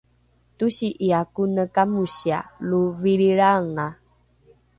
tosi’ia 0.57 1.19
kone 1.35 1.63
kamosia 1.75 2.37
lo 2.67 2.79
vilrilaenga 3.01 3.87